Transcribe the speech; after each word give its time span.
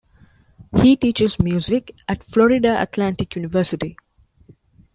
He 0.81 0.95
teaches 0.95 1.37
music 1.37 1.93
at 2.07 2.23
Florida 2.23 2.81
Atlantic 2.81 3.35
University. 3.35 3.95